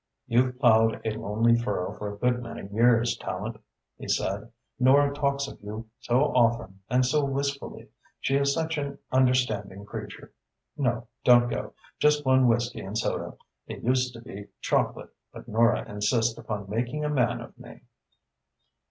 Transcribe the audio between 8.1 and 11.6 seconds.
She is such an understanding creature. No, don't